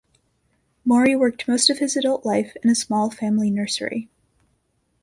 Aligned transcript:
Mori 0.83 1.15
worked 1.15 1.47
most 1.47 1.69
of 1.69 1.77
his 1.77 1.95
adult 1.95 2.25
life 2.25 2.55
in 2.63 2.71
a 2.71 2.73
small 2.73 3.11
family 3.11 3.51
nursery. 3.51 4.09